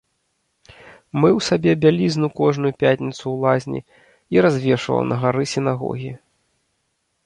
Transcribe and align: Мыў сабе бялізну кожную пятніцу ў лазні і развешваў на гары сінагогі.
Мыў 1.23 1.35
сабе 1.49 1.71
бялізну 1.83 2.27
кожную 2.41 2.73
пятніцу 2.85 3.21
ў 3.31 3.37
лазні 3.47 3.79
і 4.37 4.47
развешваў 4.49 4.99
на 5.15 5.23
гары 5.25 5.43
сінагогі. 5.57 6.11